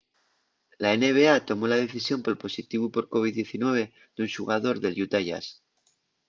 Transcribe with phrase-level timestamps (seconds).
[0.79, 3.51] la nba tomó la decisión pol positivu por covid-19
[4.15, 5.47] d'un xugador del utah jazz